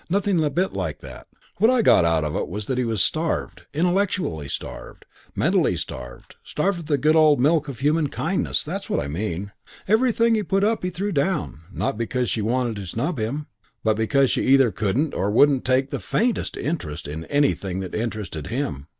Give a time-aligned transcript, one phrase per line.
[0.09, 1.27] Nothing a bit like that.
[1.57, 6.37] What I got out of it was that he was starved, intellectually starved, mentally starved,
[6.43, 9.51] starved of the good old milk of human kindness that's what I mean.
[9.87, 13.45] Everything he put up he threw down, not because she wanted to snub him,
[13.83, 18.47] but because she either couldn't or wouldn't take the faintest interest in anything that interested
[18.47, 18.87] him.